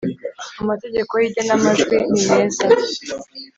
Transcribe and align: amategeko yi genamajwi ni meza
amategeko 0.61 1.13
yi 1.21 1.31
genamajwi 1.35 1.95
ni 2.11 2.21
meza 2.29 2.65